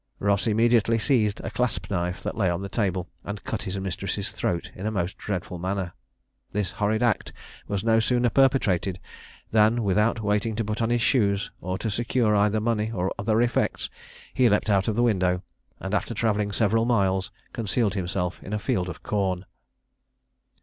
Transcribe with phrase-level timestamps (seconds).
[0.17, 4.31] Ross immediately seized a clasp knife that lay on the table, and cut his mistress's
[4.31, 5.93] throat in a most dreadful manner.
[6.53, 7.31] This horrid act
[7.67, 8.99] was no sooner perpetrated
[9.51, 13.43] than, without waiting to put on his shoes, or to secure either money or other
[13.43, 13.91] effects,
[14.33, 15.43] he leaped out of the window,
[15.79, 19.45] and after travelling several miles, concealed himself in a field of corn.